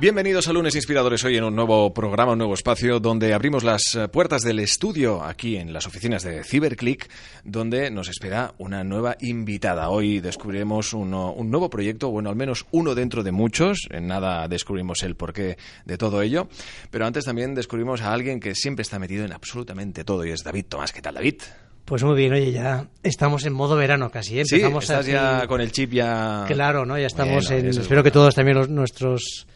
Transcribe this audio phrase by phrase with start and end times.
[0.00, 3.94] Bienvenidos a Lunes Inspiradores hoy en un nuevo programa, un nuevo espacio donde abrimos las
[3.94, 7.06] eh, puertas del estudio aquí en las oficinas de Cyberclick,
[7.44, 9.90] donde nos espera una nueva invitada.
[9.90, 13.88] Hoy descubriremos uno- un nuevo proyecto, bueno, al menos uno dentro de muchos.
[13.90, 16.48] En nada descubrimos el porqué de todo ello,
[16.90, 20.42] pero antes también descubrimos a alguien que siempre está metido en absolutamente todo y es
[20.42, 20.92] David Tomás.
[20.92, 21.42] ¿Qué tal, David?
[21.84, 24.40] Pues muy bien, oye, ya estamos en modo verano casi.
[24.40, 24.44] ¿eh?
[24.46, 26.44] Sí, Empezamos estás así- ya con el chip ya...
[26.46, 26.98] Claro, ¿no?
[26.98, 27.68] Ya estamos Bueno, en...
[27.68, 29.46] es Espero que todos también los- nuestros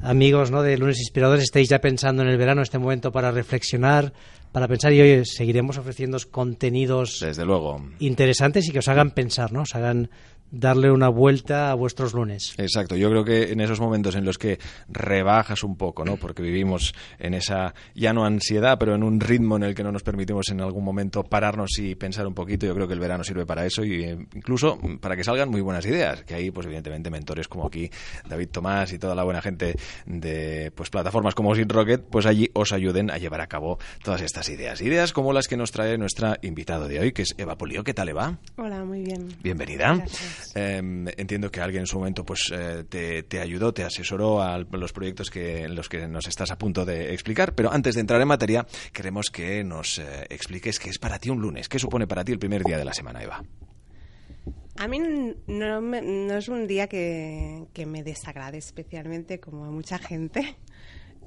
[0.00, 0.62] amigos ¿no?
[0.62, 4.12] de Lunes Inspiradores estéis ya pensando en el verano, este momento para reflexionar,
[4.52, 7.82] para pensar y hoy seguiremos ofreciendo contenidos Desde luego.
[7.98, 9.62] interesantes y que os hagan pensar, ¿no?
[9.62, 10.10] Os hagan
[10.50, 12.54] darle una vuelta a vuestros lunes.
[12.58, 16.16] Exacto, yo creo que en esos momentos en los que rebajas un poco, ¿no?
[16.16, 19.92] Porque vivimos en esa, ya no ansiedad, pero en un ritmo en el que no
[19.92, 23.24] nos permitimos en algún momento pararnos y pensar un poquito, yo creo que el verano
[23.24, 26.66] sirve para eso y eh, incluso para que salgan muy buenas ideas, que ahí pues
[26.66, 27.90] evidentemente mentores como aquí
[28.28, 29.74] David Tomás y toda la buena gente
[30.06, 34.22] de pues plataformas como Sin Rocket, pues allí os ayuden a llevar a cabo todas
[34.22, 34.80] estas ideas.
[34.80, 37.84] Ideas como las que nos trae nuestra invitada de hoy, que es Eva Polio.
[37.84, 38.38] ¿Qué tal, Eva?
[38.56, 39.28] Hola, muy bien.
[39.42, 39.94] Bienvenida.
[39.96, 40.37] Gracias.
[40.54, 40.76] Eh,
[41.16, 44.92] entiendo que alguien en su momento pues eh, te, te ayudó, te asesoró a los
[44.92, 48.20] proyectos que, en los que nos estás a punto de explicar, pero antes de entrar
[48.20, 52.06] en materia queremos que nos eh, expliques qué es para ti un lunes, qué supone
[52.06, 53.42] para ti el primer día de la semana, Eva.
[54.76, 55.00] A mí
[55.48, 60.56] no, me- no es un día que, que me desagrade especialmente como a mucha gente.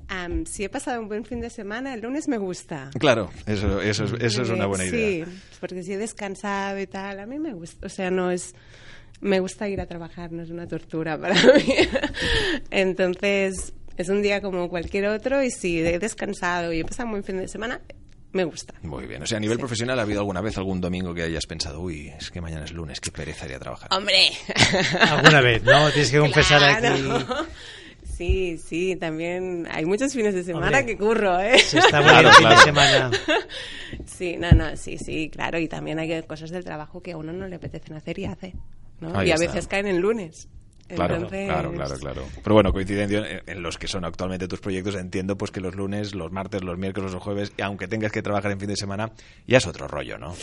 [0.08, 2.90] Am, si he pasado un buen fin de semana, el lunes me gusta.
[3.00, 5.26] Claro, eso, eso, es, eso es una buena idea.
[5.26, 7.86] Sí, porque si he descansado y tal, a mí me gusta.
[7.86, 8.54] O sea, no es.
[9.22, 11.76] Me gusta ir a trabajar, no es una tortura para mí.
[12.72, 17.12] Entonces, es un día como cualquier otro y si he descansado y he pasado un
[17.12, 17.82] buen fin de semana,
[18.34, 18.74] me gusta.
[18.82, 19.62] Muy bien, o sea, a nivel Sí.
[19.62, 22.72] profesional, ¿ha habido alguna vez algún domingo que hayas pensado, uy, es que mañana es
[22.72, 23.90] lunes, qué pereza ir a trabajar?
[23.94, 24.30] ¡Hombre!
[25.02, 25.90] Alguna vez, ¿no?
[25.92, 27.16] Tienes que confesar Claro.
[27.18, 27.26] aquí.
[28.18, 31.58] Sí, sí, también hay muchos fines de semana Hombre, que curro, ¿eh?
[31.60, 32.62] Se está Claro, fin de claro.
[32.62, 33.12] semana.
[34.06, 35.58] Sí, no, no, sí, sí, claro.
[35.60, 38.54] Y también hay cosas del trabajo que a uno no le apetecen hacer y hace.
[39.02, 39.18] ¿No?
[39.18, 39.48] Ahí y a está.
[39.48, 40.48] veces caen en lunes.
[40.88, 42.24] Claro, Entonces- claro, claro, claro.
[42.44, 46.14] Pero bueno, coincidencia en, los que son actualmente tus proyectos, entiendo pues que los lunes,
[46.14, 49.12] los martes, los miércoles, los jueves, y aunque tengas que trabajar en fin de semana,
[49.48, 50.34] ya es otro rollo, ¿no?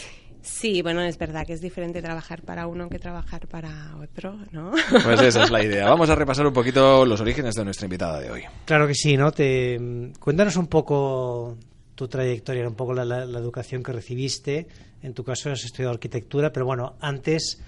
[0.40, 4.70] Sí, bueno, es verdad que es diferente trabajar para uno que trabajar para otro, ¿no?
[5.04, 5.84] Pues esa es la idea.
[5.90, 8.42] Vamos a repasar un poquito los orígenes de nuestra invitada de hoy.
[8.64, 9.32] Claro que sí, ¿no?
[9.32, 9.78] Te,
[10.18, 11.58] cuéntanos un poco
[11.94, 14.66] tu trayectoria, un poco la, la- la educación que recibiste.
[15.02, 17.60] En tu caso has estudiado arquitectura, pero bueno, antes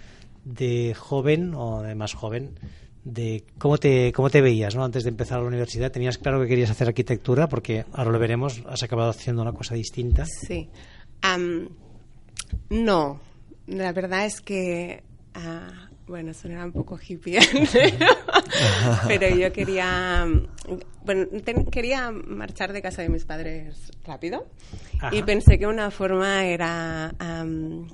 [0.45, 2.59] de joven o de más joven,
[3.05, 4.85] de cómo te, cómo te veías, ¿no?
[4.85, 8.63] Antes de empezar la universidad, tenías claro que querías hacer arquitectura, porque ahora lo veremos,
[8.69, 10.25] has acabado haciendo una cosa distinta.
[10.27, 10.69] Sí.
[11.23, 11.69] Am,
[12.69, 13.21] no,
[13.67, 15.03] la verdad es que,
[15.35, 17.39] ah, bueno, sonaba un poco hippie,
[19.07, 20.27] pero yo quería,
[21.05, 24.47] bueno, ten- quería marchar de casa de mis padres rápido
[25.13, 27.87] y pensé que una forma era am,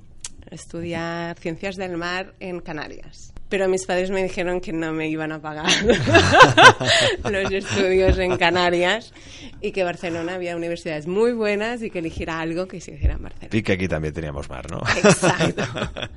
[0.50, 3.32] estudiar ciencias del mar en Canarias.
[3.48, 5.70] Pero mis padres me dijeron que no me iban a pagar
[7.30, 9.12] los estudios en Canarias
[9.60, 13.22] y que Barcelona había universidades muy buenas y que eligiera algo que se hiciera en
[13.22, 13.56] Barcelona.
[13.56, 14.80] Y que aquí también teníamos mar, ¿no?
[14.96, 15.62] Exacto.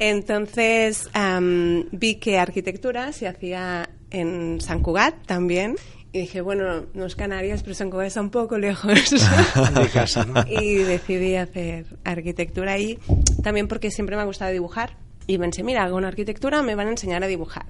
[0.00, 5.76] Entonces am, vi que arquitectura se hacía en San Cugat también.
[6.18, 8.92] Y dije, bueno, no es Canarias, pero San Cugat está un poco lejos
[9.74, 10.44] De casa, ¿no?
[10.50, 12.98] y decidí hacer arquitectura ahí,
[13.42, 14.96] también porque siempre me ha gustado dibujar.
[15.28, 17.66] Y pensé, mira, hago una arquitectura, me van a enseñar a dibujar.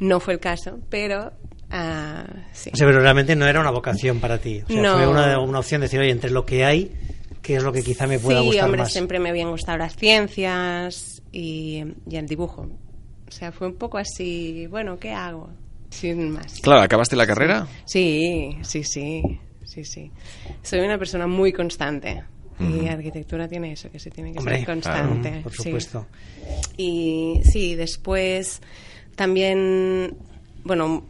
[0.00, 1.32] No fue el caso, pero
[1.70, 2.70] ah, sí.
[2.74, 4.62] O sea, pero realmente no era una vocación para ti.
[4.64, 4.94] O sea, No.
[4.94, 6.92] fue una, una opción de decir, oye, entre lo que hay,
[7.40, 8.92] ¿qué es lo que quizá me pueda sí, gustar hombre, más?
[8.92, 12.68] siempre me habían gustado las ciencias y, y el dibujo.
[13.28, 15.48] O sea, fue un poco así, bueno, ¿qué hago?
[15.92, 16.60] Sin más.
[16.60, 17.66] Claro, ¿acabaste la carrera?
[17.84, 19.22] Sí, sí, sí,
[19.64, 20.10] sí, sí.
[20.62, 22.24] Soy una persona muy constante.
[22.60, 25.28] Y arquitectura tiene eso, que se tiene que Hombre, ser constante.
[25.30, 25.62] claro, por sí.
[25.64, 26.06] supuesto.
[26.76, 28.60] Y sí, después
[29.16, 30.16] también,
[30.62, 31.04] bueno,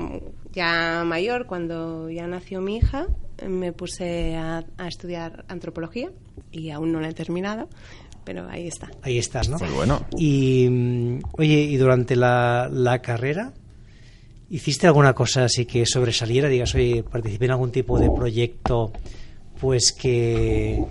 [0.52, 3.06] ya mayor, cuando ya nació mi hija,
[3.46, 6.10] me puse a, a estudiar antropología
[6.50, 7.68] y aún no la he terminado,
[8.24, 8.90] pero ahí está.
[9.02, 9.58] Ahí estás, ¿no?
[9.58, 10.06] Muy bueno.
[10.16, 13.52] Y, mm, oye, y durante la, la carrera,
[14.52, 16.48] ¿hiciste alguna cosa así que sobresaliera?
[16.48, 18.92] Digas, oye, participé en algún tipo de proyecto,
[19.58, 20.84] pues que,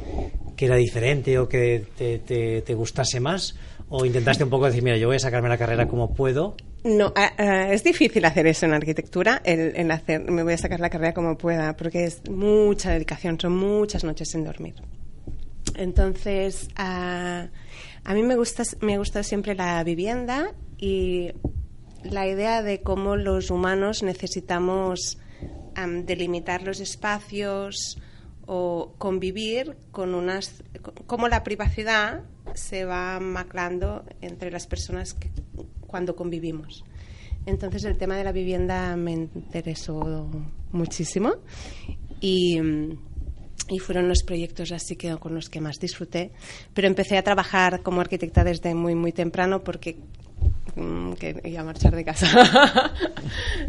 [0.56, 3.56] que era diferente o que te, gustase más?
[3.90, 6.56] ¿O intentaste un poco decir, mira, yo voy a sacarme la carrera como puedo?
[6.84, 10.80] No, ah, ah, es difícil hacer eso en arquitectura, el, hacer, me voy a sacar
[10.80, 14.74] la carrera como pueda, porque es mucha dedicación, son muchas noches sin dormir.
[15.76, 17.48] Entonces, ah,
[18.04, 21.32] a mí me gusta, me gusta siempre la vivienda y
[22.04, 25.18] la idea de cómo los humanos necesitamos
[25.76, 27.98] am, delimitar los espacios
[28.46, 30.64] o convivir con unas
[31.06, 32.24] cómo la privacidad
[32.56, 35.16] se va maclando entre las personas
[35.88, 36.84] cuando convivimos.
[37.46, 40.30] Entonces el tema de la vivienda me interesó
[40.72, 41.34] muchísimo
[42.20, 42.60] y,
[43.70, 46.32] y fueron los proyectos así que con los que más disfruté.
[46.74, 49.98] Pero empecé a trabajar como arquitecta desde muy muy temprano porque
[50.76, 52.28] mm, quería marchar de casa.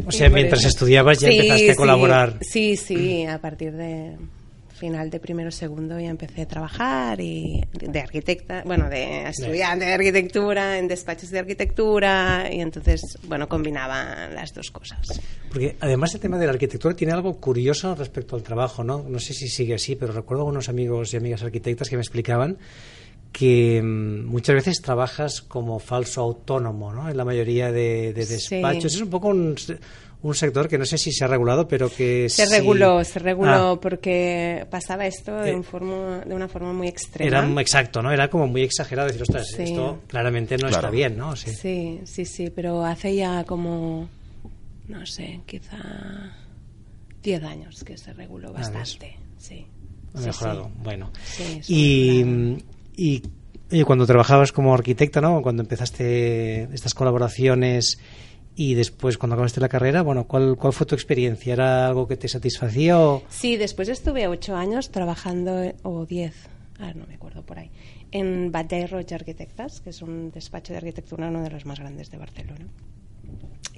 [0.06, 2.38] O sea, mientras estudiabas ya Sí, empezaste a colaborar.
[2.40, 4.16] Sí, sí, a partir de
[4.82, 9.92] final de primero segundo ya empecé a trabajar y de arquitecta, bueno, de estudiante de
[9.92, 15.20] arquitectura, en despachos de arquitectura y entonces, bueno, combinaba las dos cosas.
[15.50, 19.04] Porque además el tema de la arquitectura tiene algo curioso respecto al trabajo, ¿no?
[19.08, 22.02] No sé si sigue así, pero recuerdo a unos amigos y amigas arquitectas que me
[22.02, 22.58] explicaban
[23.32, 27.08] que mm, muchas veces trabajas como falso autónomo, ¿no?
[27.08, 28.56] En la mayoría de, de Sí.
[28.56, 28.94] despachos.
[28.94, 29.78] Es un poco un, se-
[30.22, 33.18] un sector que no sé si se ha regulado, pero que Se sí- reguló, se
[33.18, 37.26] reguló Ah, porque pasaba esto de, Eh, un forma, de una forma muy extrema.
[37.48, 38.12] era exacto, ¿no?
[38.12, 39.62] Era como muy exagerado decir, ostras, Sí.
[39.64, 40.74] esto claramente no Claro.
[40.76, 41.34] está bien, ¿no?
[41.34, 41.50] Sí.
[41.52, 44.08] Sí, sí, sí, pero hace ya como,
[44.88, 45.78] no sé, quizá
[47.22, 49.16] 10 años que se reguló Ah, bastante.
[49.38, 49.66] Sí.
[50.14, 50.70] Ha Sí, mejorado, sí.
[50.84, 51.10] bueno.
[51.24, 52.24] Sí, y,
[52.96, 53.22] y
[53.70, 55.40] oye, cuando trabajabas como arquitecta, ¿no?
[55.42, 57.98] Cuando empezaste estas colaboraciones
[58.54, 61.54] y después cuando acabaste la carrera, bueno, ¿cuál, cuál fue tu experiencia?
[61.54, 63.22] ¿Era algo que te satisfacía o...?
[63.30, 66.34] Sí, después estuve ocho años trabajando, eh, o diez,
[66.78, 67.70] ah, no me acuerdo por ahí,
[68.10, 72.10] en Batlle Roig Arquitectas, que es un despacho de arquitectura, uno de los más grandes
[72.10, 72.66] de Barcelona.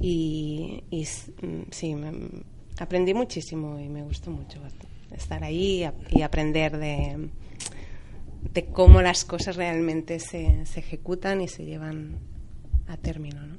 [0.00, 2.12] Y, y mm, sí, me-
[2.78, 4.58] aprendí muchísimo y me gustó mucho
[5.16, 7.28] estar ahí y aprender de,
[8.52, 12.16] de cómo las cosas realmente se, se ejecutan y se llevan
[12.86, 13.40] a término.
[13.46, 13.54] ¿no?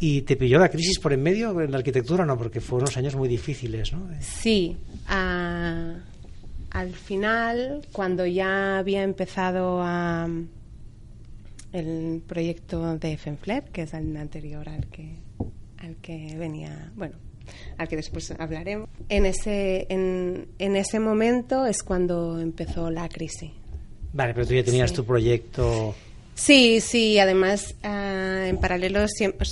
[0.00, 2.24] ¿Y te pilló la crisis por en medio en la arquitectura?
[2.24, 4.08] No, porque fueron unos años muy difíciles, ¿no?
[4.20, 4.76] Sí,
[5.08, 5.96] a-
[6.70, 10.28] al final, cuando ya había empezado a,
[11.72, 15.16] el proyecto de Fenfler, que es el anterior al que,
[15.78, 17.14] al que venía, bueno,
[17.78, 23.50] al que después hablaremos, en ese, en, en ese momento es cuando empezó la crisis.
[24.12, 24.96] Vale, pero tú ya tenías Sí.
[24.96, 25.94] tu proyecto...
[26.34, 29.48] Sí, sí, además ah, en paralelo siempre,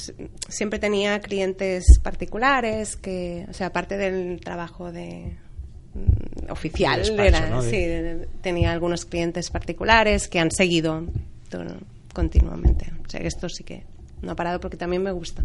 [0.49, 5.33] siempre tenía clientes particulares que, o sea, aparte del trabajo de
[5.95, 7.87] mm, oficial, despacho, era- sí,
[8.41, 11.03] tenía algunos clientes particulares que han seguido
[11.51, 11.77] todo-
[12.15, 12.93] continuamente.
[13.05, 13.83] O sea, esto sí que
[14.23, 15.45] no ha parado porque también me gusta.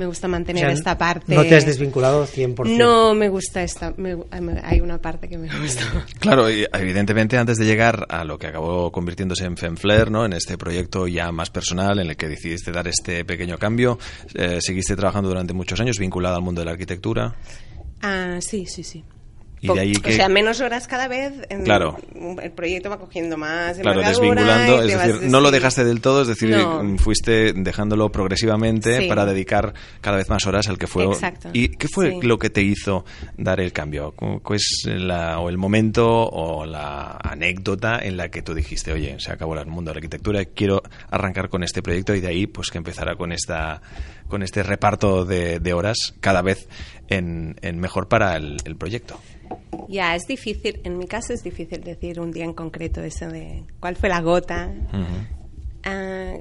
[0.00, 1.34] Me gusta o mantener sea, esta parte.
[1.34, 2.78] No te has desvinculado 100%.
[2.78, 3.92] No me gusta esta.
[3.98, 4.16] me-
[4.62, 5.84] hay una parte que me gusta.
[6.18, 10.24] Claro, y evidentemente antes de llegar a lo que acabó convirtiéndose en Fenflair, ¿no?
[10.24, 13.98] en este proyecto ya más personal en el que decidiste dar este pequeño cambio,
[14.34, 17.36] eh, seguiste trabajando durante muchos años vinculada al mundo de la arquitectura.
[18.00, 19.04] Ah, sí, sí, sí.
[19.62, 21.34] Y Po- de ahí que- O sea, menos horas cada vez.
[21.50, 21.98] en- Claro.
[22.42, 23.76] El proyecto va cogiendo más.
[23.78, 26.82] Claro, desvinculando, es decir, no lo dejaste del todo, es decir, No.
[26.82, 29.06] mm, fuiste dejándolo progresivamente Sí.
[29.08, 31.04] para dedicar cada vez más horas al que fue.
[31.04, 31.50] Exacto.
[31.52, 32.18] ¿Y qué fue Sí.
[32.26, 33.04] lo que te hizo
[33.36, 34.12] dar el cambio?
[34.12, 38.92] ¿Cu- ¿Cuál es la, o el momento o la anécdota en la que tú dijiste,
[38.92, 42.28] oye, se acabó el mundo de la arquitectura, quiero arrancar con este proyecto y de
[42.28, 43.82] ahí pues que empezara con esta
[44.28, 46.68] con este reparto de, de horas cada vez
[47.08, 49.18] en, en mejor para el, el proyecto?
[49.88, 50.80] Ya, es difícil.
[50.84, 54.20] En mi caso es difícil decir un día en concreto eso de cuál fue la
[54.20, 54.70] gota.
[54.92, 55.26] Ujú.
[55.84, 56.34] Ah,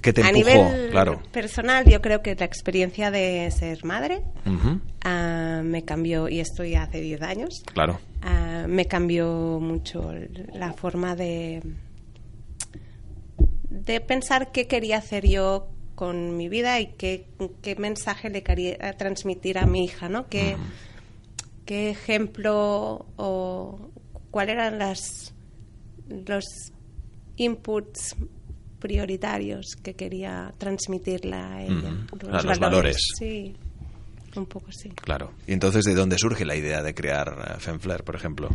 [0.00, 0.46] ¿Qué te a empujó?
[0.46, 1.20] nivel claro.
[1.32, 4.20] personal, yo creo que la experiencia de ser madre
[5.02, 7.98] ah, me cambió, y esto ya hace 10 años, Claro.
[8.22, 10.12] Ah, me cambió mucho
[10.54, 11.62] la forma de
[13.68, 17.26] de pensar qué quería hacer yo con mi vida y qué,
[17.62, 20.28] qué mensaje le quería transmitir a mi hija, ¿no?
[20.28, 20.56] ¿Qué,
[21.66, 23.90] qué ejemplo o
[24.30, 25.34] cuáles eran las
[26.26, 26.44] los
[27.36, 28.14] inputs
[28.78, 31.92] prioritarios que quería transmitirle a ella.
[32.32, 32.96] A los valores.
[33.18, 33.54] Sí.
[34.36, 34.90] un poco sí.
[34.90, 35.32] Claro.
[35.46, 38.48] ¿Y entonces de dónde surge la idea de crear eh, Femflair, por ejemplo?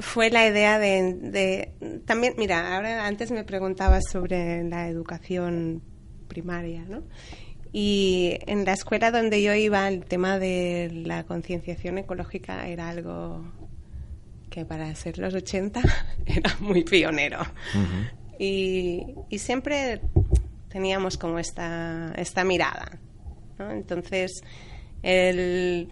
[0.00, 5.82] Fue la idea de, de- también mira ahora antes me preguntabas sobre la educación
[6.28, 7.02] primaria no
[7.72, 13.44] y en la escuela donde yo iba el tema de la concienciación ecológica era algo
[14.50, 15.80] que para ser los 80
[16.26, 17.40] era muy pionero
[18.38, 20.00] y, y siempre
[20.68, 22.98] teníamos como esta, esta mirada.
[23.58, 23.70] ¿no?
[23.70, 24.42] Entonces,
[25.02, 25.88] el,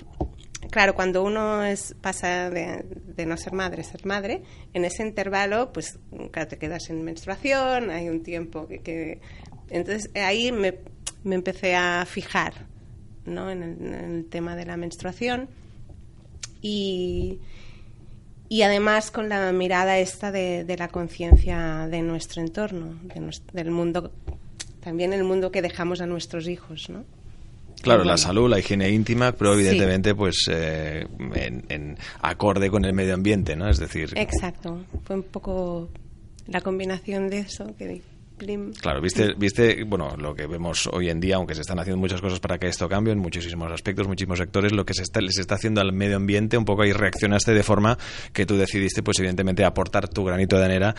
[0.71, 2.85] claro, cuando uno es, pasa de,
[3.16, 4.42] de no ser madre a ser madre,
[4.73, 5.99] en ese intervalo, pues
[6.30, 8.80] claro, te quedas en menstruación, hay un tiempo que...
[8.80, 9.21] que-
[9.68, 10.75] entonces, ahí me,
[11.26, 12.54] me empecé a fijar
[13.26, 13.50] ¿no?
[13.50, 15.49] en, el, en el tema de la menstruación
[16.62, 17.38] y,
[18.49, 23.42] y además con la mirada esta de, de la conciencia de nuestro entorno, de nues-
[23.52, 24.12] del mundo,
[24.80, 27.04] también el mundo que dejamos a nuestros hijos, ¿no?
[27.83, 29.61] Claro, la salud, la higiene íntima, pero Sí.
[29.61, 33.68] evidentemente, pues, eh, en, en acorde con el medio ambiente, ¿no?
[33.68, 35.88] Es decir, Exacto, fue un poco
[36.49, 38.00] la combinación de eso que
[38.72, 42.20] Claro, viste, viste, bueno, lo que vemos hoy en día, aunque se están haciendo muchas
[42.20, 45.38] cosas para que esto cambie en muchísimos aspectos, muchísimos sectores, lo que se está, les
[45.38, 47.96] está haciendo al medio ambiente, un poco ahí reaccionaste de forma
[48.34, 50.94] que tú decidiste, pues evidentemente, aportar tu granito de arena,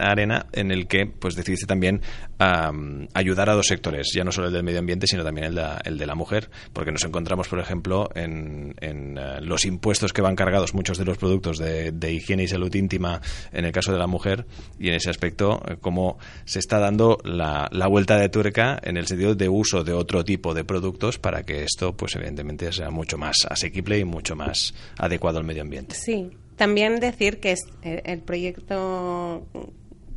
[0.00, 2.00] arena en el que, pues decidiste también
[2.38, 5.54] am, ayudar a dos sectores, ya no solo el del medio ambiente, sino también el
[5.98, 10.34] de, la- mujer, porque nos encontramos, por ejemplo, en, en, eh, los impuestos que van
[10.36, 13.20] cargados muchos de los productos de, de higiene y salud íntima
[13.52, 14.46] en el caso de la mujer,
[14.80, 18.96] y en ese aspecto, eh, cómo se está dando la, la vuelta de tuerca en
[18.96, 22.90] el sentido de uso de otro tipo de productos para que esto, pues evidentemente, sea
[22.90, 25.94] mucho más asequible y mucho más adecuado al medio ambiente.
[25.94, 29.46] Sí, también decir que es- el, el proyecto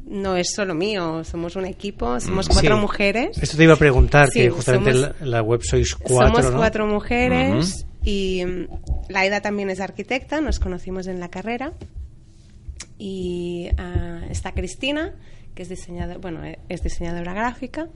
[0.08, 2.82] no es solo mío, somos un equipo, somos cuatro Sí.
[2.82, 3.38] mujeres.
[3.41, 6.36] Esto te iba a preguntar, Sí, que justamente somos- en la, la web sois cuatro,
[6.38, 6.58] Somos ¿no?
[6.58, 8.68] cuatro mujeres y mm,
[9.10, 11.74] Laida también es arquitecta, nos conocimos en la carrera.
[12.98, 15.13] Y ah, está Cristina,
[15.55, 17.88] que es diseñadora, bueno, eh, es diseñadora gráfica,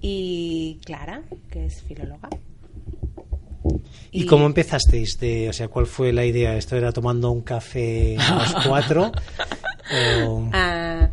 [0.00, 2.28] y Clara, que es filóloga.
[4.10, 5.18] ¿Y, cómo empezasteis?
[5.18, 6.56] De, o sea, ¿cuál fue la idea?
[6.56, 9.10] ¿Esto era tomando un café los cuatro?
[10.26, 10.48] o...
[10.52, 11.10] Ah,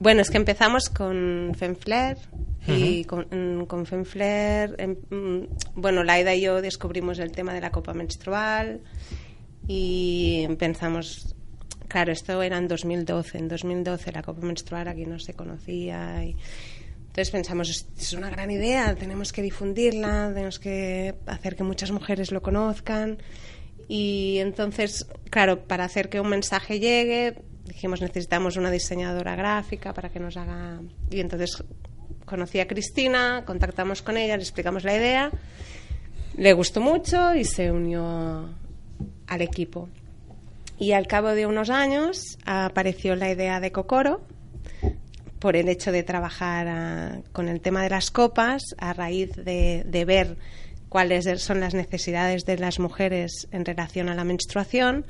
[0.00, 2.18] bueno, es que empezamos con Femflair
[2.66, 7.60] y con, mm, con Femflair, em, mm, bueno, Laida y yo descubrimos el tema de
[7.60, 8.80] la copa menstrual
[9.66, 11.33] y pensamos,
[11.94, 16.34] claro, esto era en 2012, en 2012 la copa menstrual aquí no se conocía y
[17.06, 22.32] entonces pensamos, es una gran idea, tenemos que difundirla, tenemos que hacer que muchas mujeres
[22.32, 23.18] lo conozcan.
[23.86, 30.08] Y entonces, claro, para hacer que un mensaje llegue, dijimos necesitamos una diseñadora gráfica para
[30.08, 30.80] que nos haga.
[31.12, 31.62] Y entonces
[32.24, 35.30] conocí a Cristina, contactamos con ella, le explicamos la idea,
[36.36, 38.52] le gustó mucho y se unió
[39.28, 39.88] al equipo.
[40.78, 44.22] Y al cabo de unos años apareció la idea de Cocoro
[45.38, 49.84] por el hecho de trabajar ah, con el tema de las copas a raíz de,
[49.86, 50.36] de ver
[50.88, 55.06] cuáles son las necesidades de las mujeres en relación a la menstruación,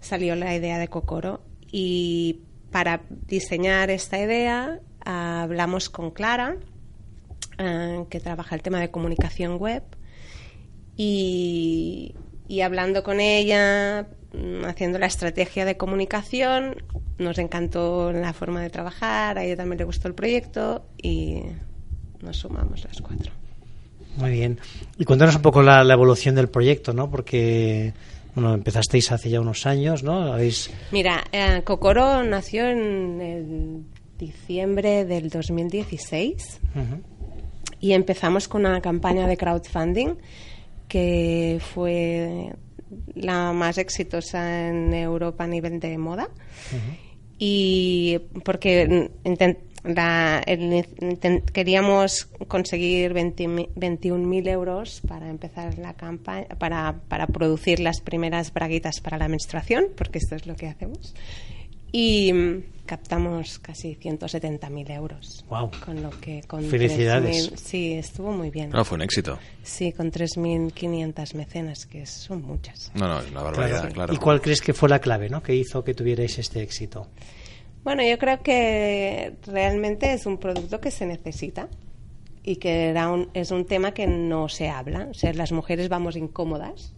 [0.00, 1.42] salió la idea de Cocoro.
[1.70, 2.40] Y
[2.72, 6.56] para diseñar esta idea ah, hablamos con Clara,
[7.58, 9.84] ah, que trabaja el tema de comunicación web,
[10.96, 12.14] y,
[12.52, 16.76] y hablando con ella, mm, haciendo la estrategia de comunicación,
[17.16, 21.40] nos encantó la forma de trabajar, a ella también le gustó el proyecto y
[22.20, 23.32] nos sumamos las cuatro.
[24.18, 24.60] Muy bien.
[24.98, 27.10] Y cuéntanos un poco la, la evolución del proyecto, ¿no?
[27.10, 27.94] Porque,
[28.34, 30.34] bueno, empezasteis hace ya unos años, ¿no?
[30.34, 30.70] Habéis...
[30.90, 33.82] Mira, eh, Cocoro nació en el
[34.18, 37.00] diciembre del 2016 Ujú.
[37.80, 40.16] y empezamos con una campaña de crowdfunding
[40.92, 42.52] que fue
[43.14, 46.28] la más exitosa en Europa a nivel de moda.
[47.38, 49.08] Y porque
[49.84, 50.84] la- el-
[51.52, 58.52] queríamos conseguir 20 mi- 21.000 euros para empezar la campaña, para, para producir las primeras
[58.52, 61.14] braguitas para la menstruación, porque esto es lo que hacemos.
[61.90, 62.32] Y
[62.96, 65.46] captamos casi 170.000 euros.
[65.48, 65.70] Guau.
[65.82, 67.50] Con lo que con Felicidades.
[67.50, 68.68] 3.000 Sí, estuvo muy bien.
[68.68, 69.38] No, fue un éxito.
[69.62, 72.92] Sí, con 3.500 mecenas, que son muchas.
[72.94, 73.94] No, no, es una barbaridad, Claro.
[73.94, 74.12] claro.
[74.12, 75.42] ¿Y cuál crees que fue la clave, ¿no?
[75.42, 77.06] Que hizo que tuvierais este éxito.
[77.82, 81.68] Bueno, yo creo que realmente es un producto que se necesita
[82.44, 85.08] y que era un- es un tema que no se habla.
[85.10, 86.92] O sea, las mujeres vamos incómodas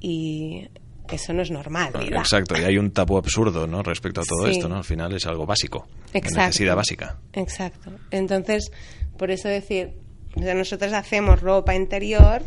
[0.00, 0.68] y
[1.12, 1.92] eso no es normal.
[2.10, 3.82] Exacto, y hay un tabú absurdo ¿no?
[3.82, 4.52] respecto a todo Sí.
[4.52, 4.76] esto, ¿no?
[4.76, 6.40] Al final es algo básico, una Exacto.
[6.46, 7.18] necesidad básica.
[7.32, 7.90] Exacto.
[8.10, 8.70] Entonces,
[9.18, 9.94] por eso decir,
[10.36, 12.42] O sea, nosotros hacemos ropa interior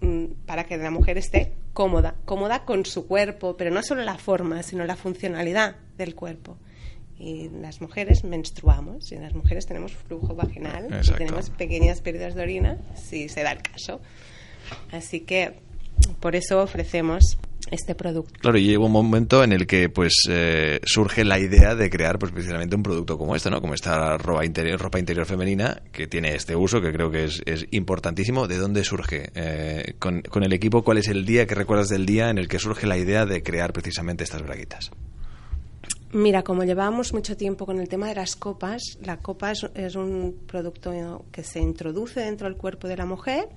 [0.00, 4.18] mm, para que la mujer esté cómoda, cómoda con su cuerpo, pero no solo la
[4.18, 6.58] forma, sino la funcionalidad del cuerpo.
[7.16, 12.42] Y las mujeres menstruamos, y las mujeres tenemos flujo vaginal, y tenemos pequeñas pérdidas de
[12.42, 14.00] orina, si se da el caso.
[14.90, 15.60] Así que
[16.20, 17.38] por eso ofrecemos
[17.70, 18.32] este producto.
[18.40, 22.18] Claro, y llega un momento en el que pues eh, surge la idea de crear
[22.18, 23.60] pues precisamente un producto como este, ¿no?
[23.60, 27.42] Como esta ropa interior, ropa interior femenina que tiene este uso que creo que es,
[27.46, 28.46] es importantísimo.
[28.46, 29.30] ¿De dónde surge?
[29.34, 32.48] Eh, con, con el equipo, ¿cuál es el día que recuerdas del día en el
[32.48, 34.90] que surge la idea de crear precisamente estas braguitas?
[36.12, 39.96] Mira, como llevábamos mucho tiempo con el tema de las copas, la copa es, es
[39.96, 43.48] un producto que se introduce dentro del cuerpo de la mujer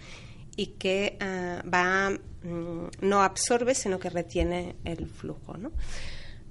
[0.58, 5.72] y que ah, va mm, no absorbe, sino que retiene el flujo, ¿no?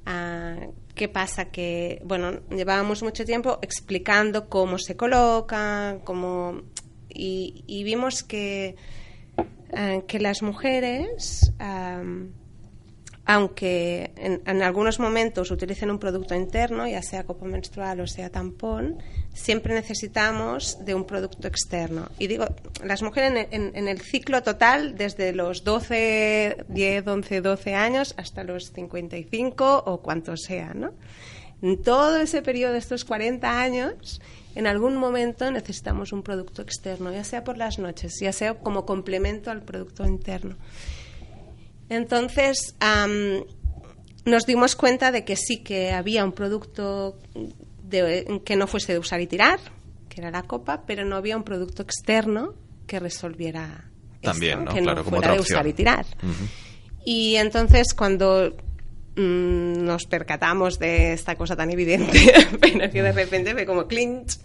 [0.07, 1.47] Ah, ¿Qué pasa?
[1.47, 6.63] Que, bueno, llevábamos mucho tiempo explicando cómo se coloca, cómo...
[7.09, 8.77] Y, vimos que,
[9.75, 11.53] ah, que las mujeres...
[13.29, 18.31] aunque en, en algunos momentos utilicen un producto interno, ya sea copa menstrual o sea
[18.31, 19.03] tampón,
[19.37, 22.09] siempre necesitamos de un producto externo.
[22.19, 22.47] Y digo,
[22.83, 28.73] las mujeres en, el ciclo total, desde los 12, 10, 11, 12 años hasta los
[28.73, 30.93] 55 o cuantos sea, ¿no?
[31.63, 34.21] En todo ese periodo de estos 40 años,
[34.55, 38.87] en algún momento necesitamos un producto externo, ya sea por las noches, ya sea como
[38.87, 40.57] complemento al producto interno.
[41.89, 42.75] Entonces,
[44.25, 47.19] nos dimos cuenta de que sí que había un producto
[47.89, 49.59] de- que no fuese de usar y tirar,
[50.09, 52.55] que era la copa, pero no había un producto externo
[52.87, 54.73] que resolviera esto, También, ¿no?
[54.75, 55.57] que Claro, no como fuera de opción.
[55.59, 56.07] usar y tirar.
[57.05, 58.57] Y entonces cuando
[59.17, 64.39] mm, nos percatamos de esta cosa tan evidente, pero que de repente fue como clinch,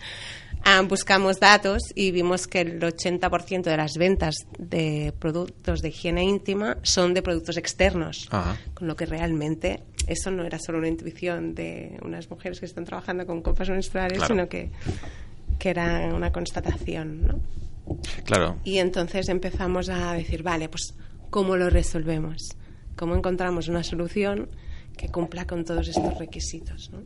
[0.63, 6.23] ah, buscamos datos y vimos que el 80% de las ventas de productos de higiene
[6.23, 8.29] íntima son de productos externos,
[8.73, 12.85] con lo que realmente eso no era solo una intuición de unas mujeres que están
[12.85, 14.33] trabajando con copas menstruales, Claro.
[14.33, 14.69] sino que,
[15.59, 17.39] que era una constatación, ¿no?
[18.25, 18.57] Claro.
[18.63, 20.93] Y entonces empezamos a decir, vale, pues
[21.29, 22.55] ¿cómo lo resolvemos?
[22.95, 24.49] ¿Cómo encontramos una solución
[24.97, 26.91] que cumpla con todos estos requisitos?
[26.91, 26.99] ¿no?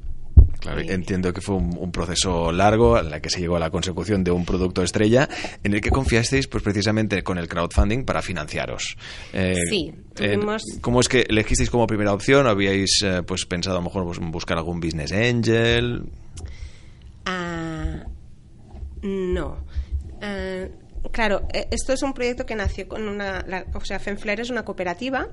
[0.65, 3.69] Claro, entiendo que fue un, un proceso largo en el que se llegó a la
[3.69, 5.29] consecución de un producto estrella
[5.63, 8.97] en el que confiasteis pues precisamente con el crowdfunding para financiaros.
[9.33, 12.47] Eh, Sí, eh, tuvimos- ¿Cómo es que elegisteis como primera opción?
[12.47, 16.03] ¿Habíais eh, pues pensado a lo mejor pues, buscar algún business angel?
[17.25, 18.05] Ah,
[19.01, 19.57] no.
[20.21, 20.65] Ah,
[21.11, 23.41] claro, eh, esto es un proyecto que nació con una...
[23.47, 25.27] la- o sea, Fenfler es una cooperativa,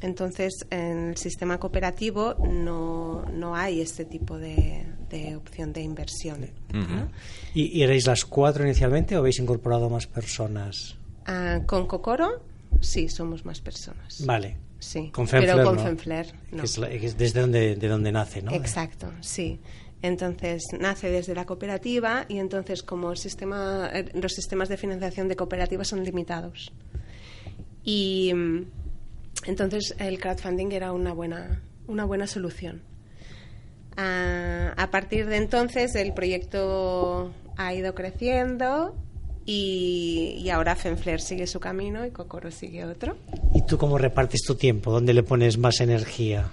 [0.00, 6.40] entonces en el sistema cooperativo no, no hay este tipo de, de opción de inversión.
[6.72, 7.08] ¿no?
[7.54, 10.96] ¿Y, y erais las cuatro inicialmente o habéis incorporado más personas?
[11.26, 12.42] Ah, con Cocoro,
[12.80, 14.24] sí, somos más personas.
[14.24, 14.56] Vale.
[14.78, 15.82] Sí, Con Fenfler, pero con ¿no?
[15.82, 16.58] Fenfler no.
[16.60, 18.50] Que es, la- que es desde donde, de donde nace, ¿no?
[18.52, 19.60] Exacto, sí.
[20.02, 25.36] Entonces nace desde la cooperativa y entonces como sistema, eh, los sistemas de financiación de
[25.36, 26.72] cooperativas son limitados.
[27.84, 28.64] Y mm,
[29.46, 32.82] entonces el crowdfunding era una buena, una buena solución.
[33.96, 38.94] Ah, a partir de entonces el proyecto ha ido creciendo
[39.44, 43.18] y, y ahora Fenfler sigue su camino y Cocoro sigue otro.
[43.54, 44.90] ¿Y tú cómo repartes tu tiempo?
[44.90, 46.50] ¿Dónde le pones más energía?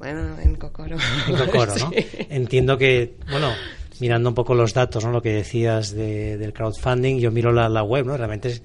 [0.00, 0.96] Bueno, en Cocoro.
[1.28, 1.90] En Cocoro, ¿no?
[1.94, 2.06] Sí.
[2.30, 3.52] Entiendo que, bueno,
[4.00, 5.12] mirando un poco los datos, ¿no?
[5.12, 8.16] Lo que decías de- del crowdfunding, yo miro la, la web, ¿no?
[8.16, 8.62] Realmente, es,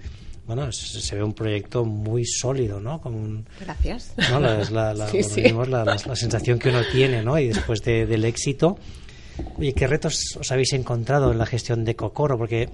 [0.47, 3.01] bueno, se ve un proyecto muy sólido, ¿no?
[3.01, 4.13] Con un- Gracias.
[4.31, 4.39] ¿no?
[4.39, 5.41] La, la, la- Sí, sí.
[5.41, 7.37] digamos, la- sensación que uno tiene, ¿no?
[7.37, 8.77] Y después de- del éxito.
[9.57, 12.37] Oye, ¿qué retos os habéis encontrado en la gestión de Cocoro?
[12.37, 12.69] Porque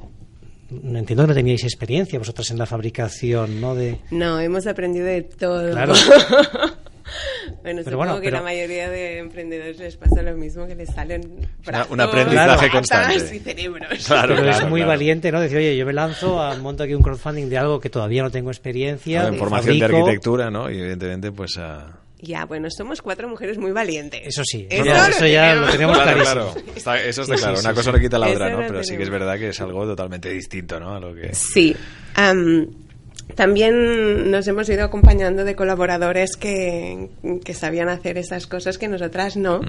[0.70, 3.74] entiendo que no teníais experiencia vosotras en la fabricación, ¿no?
[3.74, 5.72] De, No, hemos aprendido de todo.
[5.72, 5.94] Claro.
[7.48, 10.76] bueno, Pero supongo bueno, que pero- la mayoría de emprendedores les pasa lo mismo, que
[10.76, 11.22] les salen
[11.66, 13.36] brazos, un aprendizaje patas constante.
[13.36, 13.88] y cerebros.
[14.08, 14.90] Claro, pero es claro, muy claro.
[14.92, 15.40] valiente, ¿no?
[15.42, 18.32] Decir, oye, yo me lanzo, a, monto aquí un crowdfunding de algo que todavía no
[18.32, 19.28] tengo experiencia.
[19.28, 20.70] en formación de arquitectura, ¿no?
[20.70, 21.98] Y evidentemente pues a...
[22.24, 24.22] Ya, bueno, somos cuatro mujeres muy valientes.
[24.28, 26.54] Eso sí, Eso, eso, ya- eso ya lo tenemos Claro, claro.
[26.76, 27.58] Está- eso está Sí, sí, claro.
[27.58, 27.98] sí, Una cosa sí.
[27.98, 28.58] no quita la otra, ¿no?
[28.60, 29.20] Pero sí que es tenemos.
[29.20, 30.96] verdad que es algo totalmente distinto, ¿no?
[30.96, 31.34] A lo que...
[31.34, 31.76] Sí.
[32.14, 32.68] Am,
[33.36, 37.10] también nos hemos ido acompañando de colaboradores que,
[37.44, 39.62] que sabían hacer esas cosas que nosotras no.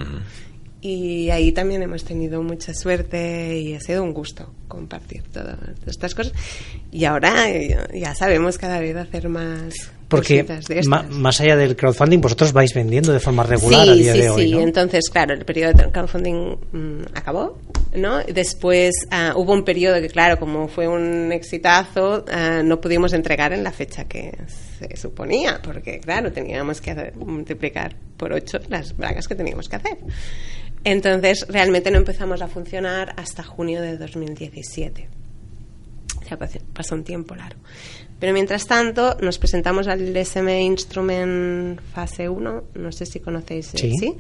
[0.85, 6.12] Y ahí también hemos tenido mucha suerte y ha sido un gusto compartir todas estas
[6.12, 6.33] cosas.
[6.90, 9.75] Y ahora eh, ya sabemos cada vez hacer más
[10.09, 14.12] Porque de más allá del crowdfunding, vosotros vais vendiendo de forma regular a sí, día
[14.14, 14.53] sí, de hoy, sí.
[14.55, 14.61] ¿no?
[14.61, 17.59] Entonces, claro, el periodo de crowdfunding mm, acabó
[17.95, 18.18] ¿no?
[18.25, 23.53] Después ah, hubo un periodo que, claro, como fue un exitazo, ah, no pudimos entregar
[23.53, 24.33] en la fecha que
[24.79, 29.77] se suponía, porque, claro, teníamos que hacer- multiplicar por ocho las bragas que teníamos que
[29.77, 29.99] hacer.
[30.85, 35.09] Entonces, realmente no empezamos a funcionar hasta junio de 2017.
[36.29, 37.61] Ya pasó- pasó un tiempo largo.
[38.18, 43.79] Pero mientras tanto, nos presentamos al SM Instrument Fase 1, no sé si conocéis, eh,
[43.99, 44.14] Sí.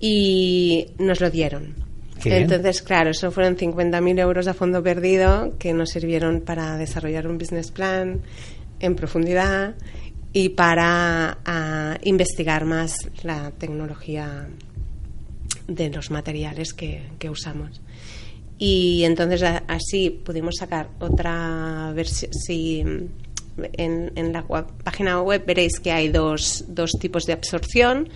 [0.00, 1.74] y nos lo dieron.
[2.22, 2.42] Qué bien.
[2.44, 7.38] Entonces, claro, eso fueron 50.000 euros a fondo perdido que nos sirvieron para desarrollar un
[7.38, 8.22] business plan
[8.80, 9.74] en profundidad
[10.32, 14.48] y para ah, investigar más la tecnología
[15.68, 17.80] de los materiales que, que usamos.
[18.58, 22.32] Y entonces así pudimos sacar otra versión.
[22.32, 24.44] Si en, en la
[24.82, 28.08] página web veréis que hay dos, dos tipos de absorción,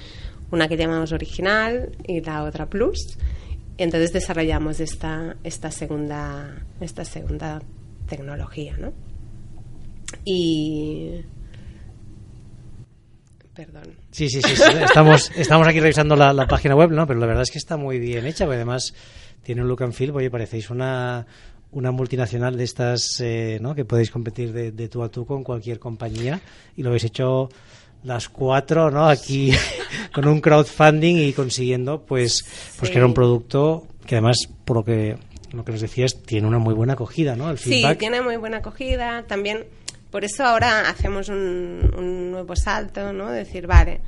[0.51, 3.19] una que llamamos original y la otra plus.
[3.79, 7.63] Entonces desarrollamos esta, esta, segunda, esta segunda
[8.09, 8.77] tecnología.
[8.79, 8.93] ¿no?
[10.25, 11.23] Y.
[13.55, 13.85] Perdón.
[14.11, 14.63] Sí, sí, sí, sí.
[14.83, 17.07] Estamos, estamos aquí revisando la, la página web, ¿no?
[17.07, 18.95] Pero la verdad es que está muy bien hecha, porque además
[19.43, 21.27] tiene un look and feel, oye, parecéis una,
[21.73, 23.75] una multinacional de estas, eh, ¿no?
[23.75, 26.41] Que podéis competir de, de tú a tú con cualquier compañía
[26.77, 27.51] y lo habéis hecho
[28.05, 29.07] las cuatro, ¿no?
[29.07, 29.53] Aquí
[30.15, 32.45] con un crowdfunding y consiguiendo, pues,
[32.79, 35.17] pues que era un producto que además, por lo que,
[35.53, 37.51] lo que nos decías, tiene una muy buena acogida, ¿no?
[37.51, 39.25] El Sí, tiene muy buena acogida.
[39.27, 39.65] También,
[40.13, 43.33] por eso ahora hacemos un, un nuevo salto, ¿no?
[43.33, 44.01] Decir, vale,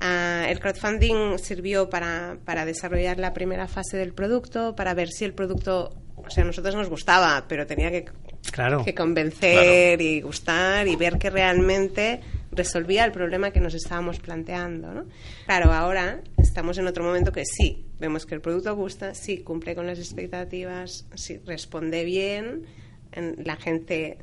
[0.00, 5.24] ah, el crowdfunding sirvió para, para desarrollar la primera fase del producto, para ver si
[5.26, 8.04] el producto, o sea, a nosotros nos gustaba, pero tenía que,
[8.50, 8.84] Claro.
[8.84, 14.92] que convencer y gustar y ver que realmente resolvía el problema que nos estábamos planteando,
[14.92, 15.04] ¿no?
[15.46, 19.74] Claro, ahora estamos en otro momento que sí, vemos que el producto gusta, sí cumple
[19.74, 22.64] con las expectativas, sí responde bien,
[23.12, 24.18] en- la gente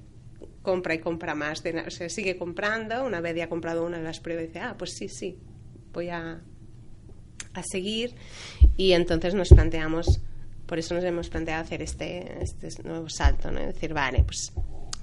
[0.61, 3.97] compra y compra más, de, o sea, sigue comprando, una vez ya ha comprado una
[3.97, 5.37] de las pruebas dice, ah, pues sí, sí,
[5.93, 6.41] voy a,
[7.53, 8.15] a seguir
[8.75, 10.21] y entonces nos planteamos,
[10.65, 13.59] por eso nos hemos planteado hacer este, este nuevo salto, ¿no?
[13.59, 14.51] Decir, vale, pues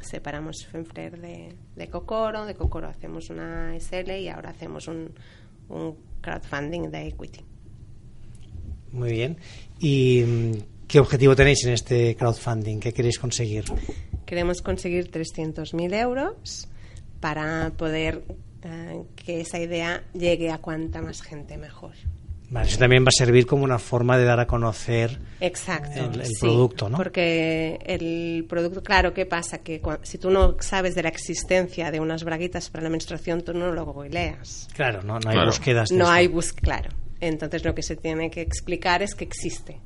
[0.01, 5.13] separamos Fenflair de, de Cocoro, de Cocoro hacemos una SL y ahora hacemos un,
[5.69, 7.41] un crowdfunding de equity.
[8.93, 9.37] Muy bien.
[9.79, 10.53] ¿Y mm,
[10.87, 12.79] qué objetivo tenéis en este crowdfunding?
[12.79, 13.65] ¿Qué queréis conseguir?
[14.27, 16.69] Queremos conseguir 300.000 euros
[17.21, 18.23] para poder
[18.63, 21.93] eh, que esa idea llegue a cuanta más gente mejor.
[22.49, 25.99] Vale, eso también va a servir como una forma de dar a conocer Exacto.
[25.99, 26.97] el, el sí, producto, ¿no?
[26.97, 29.59] Porque el producto, claro, ¿qué pasa?
[29.59, 33.43] Que cua- si tú no sabes de la existencia de unas braguitas para la menstruación,
[33.43, 34.69] tú no lo googleas.
[34.75, 35.47] Claro, no, no hay Claro.
[35.51, 35.89] búsquedas.
[35.89, 36.13] de No eso.
[36.13, 36.91] hay búsqueda, claro.
[37.21, 39.81] Entonces lo que se tiene que explicar es que existe.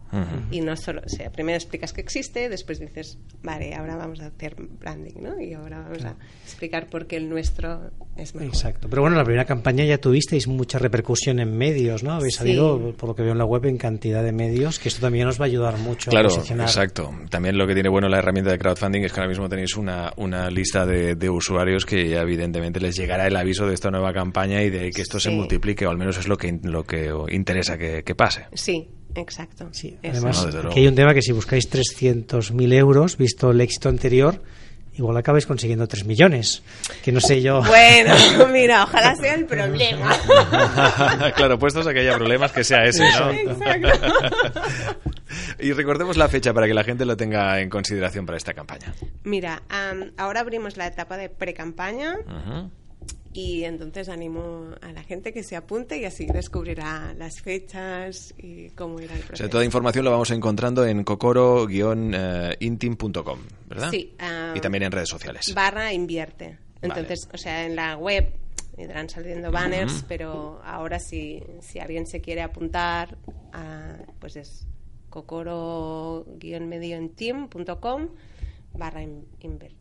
[0.50, 4.26] Y no solo, o sea, primero explicas que existe, después dices, vale, ahora vamos a
[4.26, 5.40] hacer branding, ¿no?
[5.40, 8.48] Y ahora vamos a explicar por qué el nuestro es mejor.
[8.48, 8.88] Exacto.
[8.90, 12.14] Pero bueno, la primera campaña ya tuvisteis mucha repercusión en medios, ¿no?
[12.14, 12.38] Habéis Sí.
[12.38, 15.28] salido, por lo que veo en la web, en cantidad de medios, que esto también
[15.28, 16.66] os va a ayudar mucho Claro, a posicionar.
[16.66, 17.14] exacto.
[17.30, 20.12] También lo que tiene bueno la herramienta de crowdfunding es que ahora mismo tenéis una,
[20.16, 24.12] una lista de, de usuarios que ya evidentemente les llegará el aviso de esta nueva
[24.12, 27.12] campaña y de que esto se multiplique, o al menos es lo que, lo que
[27.28, 28.46] interesa que, que pase.
[28.54, 29.68] Sí, exacto.
[29.72, 33.88] Sí, además, No, aquí hay un tema que si buscáis 300.000 euros, visto el éxito
[33.88, 34.42] anterior,
[34.94, 36.62] igual acabáis consiguiendo 3 millones.
[37.02, 37.62] Que no sé yo.
[37.62, 38.14] Bueno,
[38.52, 40.16] mira, ojalá sea el problema.
[41.36, 43.30] claro, puestos a que haya problemas, que sea ese, ¿no?
[43.30, 44.60] Exacto.
[45.58, 48.94] y recordemos la fecha para que la gente lo tenga en consideración para esta campaña.
[49.24, 52.16] Mira, am, ahora abrimos la etapa de pre-campaña.
[53.32, 58.70] Y entonces animo a la gente que se apunte y así descubrirá las fechas y
[58.70, 59.44] cómo irá el O proceso.
[59.44, 63.90] sea, toda información la vamos encontrando en cocoro-intim.com, ¿verdad?
[63.90, 65.52] Sí, ah, y también en redes sociales.
[65.54, 66.58] barra invierte.
[66.82, 68.32] Entonces, o sea, en la web
[68.78, 73.16] irán saliendo banners, pero ahora si, si alguien se quiere apuntar,
[73.52, 74.66] a, pues es
[75.10, 78.08] cocoro-medioenteam.com
[78.74, 79.02] barra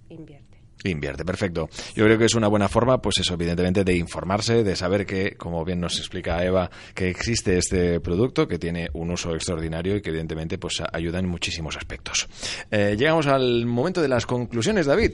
[0.10, 0.48] invierte.
[0.86, 1.70] Invierte, perfecto.
[1.94, 5.36] Yo creo que es una buena forma, pues eso, evidentemente, de informarse, de saber que,
[5.36, 10.02] como bien nos explica Eva, que existe este producto, que tiene un uso extraordinario y
[10.02, 12.30] que, evidentemente, pues ayuda en muchísimos aspectos.
[12.72, 15.12] Eh, llegamos al momento de las conclusiones, David.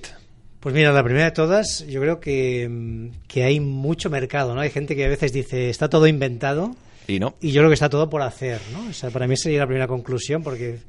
[0.60, 4.62] Pues mira, la primera de todas, yo creo que, que hay mucho mercado, ¿no?
[4.62, 6.75] Hay gente que a veces dice, está todo inventado,
[7.08, 7.36] Y no.
[7.41, 8.88] y yo creo que está todo por hacer, ¿no?
[8.89, 10.80] O sea, para mí sería la primera conclusión, porque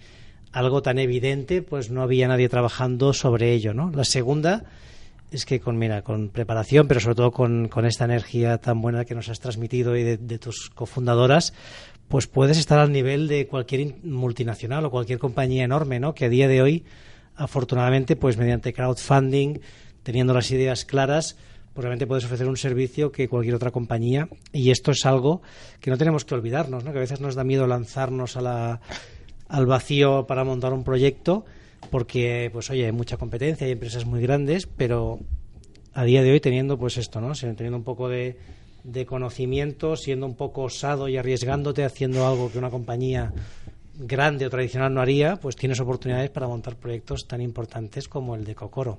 [0.52, 3.90] algo tan evidente, pues no había nadie trabajando sobre ello, ¿no?
[3.90, 4.64] La segunda
[5.30, 9.04] es que con, mira, con preparación, pero sobre todo con, con esta energía tan buena
[9.04, 11.52] que nos has transmitido y de, tus cofundadoras,
[12.09, 16.14] pues puedes estar al nivel de cualquier in- multinacional o cualquier compañía enorme, ¿no?
[16.14, 16.85] Que a día de hoy,
[17.35, 19.59] afortunadamente, pues mediante crowdfunding,
[20.04, 21.37] teniendo las ideas claras,
[21.74, 24.28] pues realmente puedes ofrecer un servicio que cualquier otra compañía.
[24.52, 25.42] Y esto es algo
[25.80, 26.92] que no tenemos que olvidarnos, ¿no?
[26.92, 28.80] Que a veces nos da miedo lanzarnos a la,
[29.48, 31.44] al vacío para montar un proyecto,
[31.90, 35.20] porque, pues oye, hay mucha competencia, hay empresas muy grandes, pero
[35.94, 37.32] a día de hoy teniendo pues esto, ¿no?
[37.35, 38.37] Teniendo un poco de,
[38.85, 43.32] de conocimiento, siendo un poco osado y arriesgándote haciendo algo que una compañía
[43.98, 48.44] grande o tradicional no haría, pues tienes oportunidades para montar proyectos tan importantes como el
[48.44, 48.98] de Cocoro.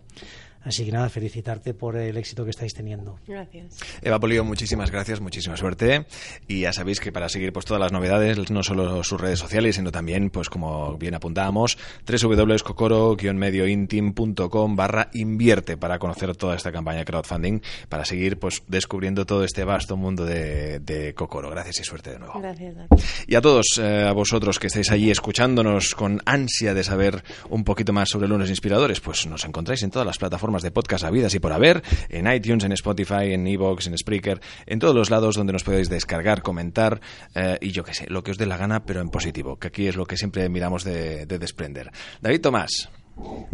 [0.68, 3.18] Así que nada, felicitarte por el éxito que estáis teniendo.
[3.26, 3.78] Gracias.
[4.02, 6.06] Eva Polío, muchísimas gracias, muchísima suerte.
[6.46, 9.78] Y ya sabéis que para seguir pues todas las novedades, no solo sus redes sociales,
[9.78, 17.06] sino también, pues como bien apuntábamos, www.cocoro-mediointim.com barra invierte para conocer toda esta campaña de
[17.06, 21.50] crowdfunding, para seguir pues descubriendo todo este vasto mundo de, de Cocoro.
[21.50, 22.42] Gracias y suerte de nuevo.
[22.42, 22.82] Gracias ti.
[23.28, 27.64] Y a todos, eh, a vosotros que estáis allí escuchándonos con ansia de saber un
[27.64, 31.34] poquito más sobre lunes inspiradores, pues nos encontráis en todas las plataformas de podcast habidas
[31.36, 35.36] y por haber, en iTunes, en Spotify, en Evox, en Spreaker, en todos los lados
[35.36, 37.02] donde nos podéis descargar, comentar
[37.36, 39.68] eh, y yo qué sé, lo que os dé la gana, pero en positivo, que
[39.68, 41.92] aquí es lo que siempre miramos de, de desprender.
[42.22, 42.90] David Tomás.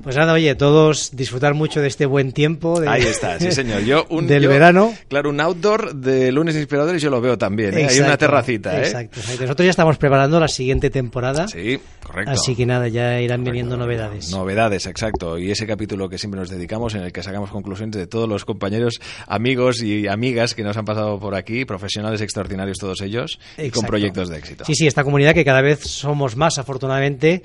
[0.02, 2.82] Pues nada, oye, todos disfrutar mucho de este buen tiempo.
[2.82, 3.84] de- Ahí está, sí señor.
[3.84, 4.93] Yo un, del yo- verano.
[5.08, 7.73] Claro, un outdoor de lunes inspiradores yo lo veo también.
[7.73, 7.78] ¿eh?
[7.78, 8.80] Hay una Exacto, terracita, ¿eh?
[8.80, 9.41] Exacto, exacto.
[9.43, 11.47] Nosotros ya estamos preparando la siguiente temporada.
[11.47, 12.32] Sí, correcto.
[12.32, 14.32] Así que nada, ya irán viniendo novedades.
[14.32, 15.38] Novedades, exacto.
[15.38, 18.43] Y ese capítulo que siempre nos dedicamos en el que sacamos conclusiones de todos los
[18.43, 23.69] compañeros, amigos y amigas que nos han pasado por aquí, profesionales extraordinarios todos ellos, y
[23.69, 24.65] con proyectos de éxito.
[24.65, 27.43] Sí, sí, esta comunidad que cada vez somos más, afortunadamente,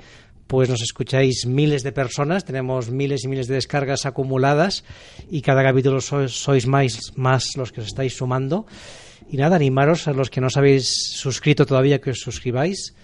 [0.49, 4.83] pues nos escucháis miles de personas, tenemos miles y miles de descargas acumuladas
[5.29, 8.65] y cada capítulo sois, sois más, más los que os estáis sumando.
[9.29, 12.95] Y nada, animaros a los que no os habéis suscrito todavía que os suscribáis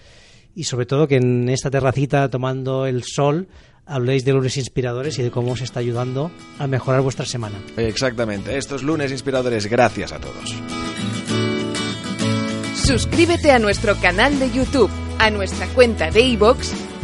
[0.56, 3.46] y sobre todo que en esta terracita tomando el sol
[3.86, 7.62] habléis de lunes inspiradores y de cómo os está ayudando a mejorar vuestra semana.
[7.76, 8.58] Exactamente.
[8.58, 10.52] Estos lunes inspiradores, gracias a todos.
[12.74, 16.95] Suscríbete a nuestro canal de YouTube, a nuestra cuenta de iVoox